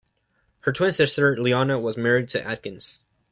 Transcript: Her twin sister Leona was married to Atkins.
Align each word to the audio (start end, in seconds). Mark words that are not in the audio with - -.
Her 0.61 0.71
twin 0.73 0.93
sister 0.93 1.37
Leona 1.37 1.77
was 1.79 1.95
married 1.95 2.27
to 2.29 2.43
Atkins. 2.43 3.01